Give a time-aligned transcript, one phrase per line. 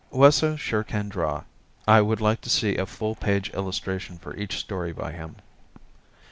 [0.09, 1.43] Wesso sure can draw.
[1.87, 5.35] I would like to see a full page illustration for each story by him.